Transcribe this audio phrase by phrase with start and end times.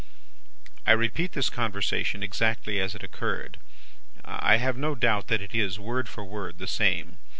[0.83, 3.59] "I repeat this conversation exactly as it occurred.
[4.25, 7.19] I have no doubt that it is, word for word, the same.